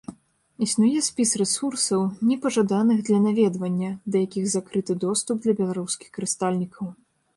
Існуе 0.65 1.01
спіс 1.07 1.33
рэсурсаў, 1.41 2.01
непажаданых 2.29 3.03
для 3.09 3.19
наведвання, 3.27 3.91
да 4.15 4.25
якіх 4.27 4.45
закрыты 4.57 4.97
доступ 5.07 5.35
для 5.45 5.53
беларускіх 5.61 6.07
карыстальнікаў. 6.17 6.85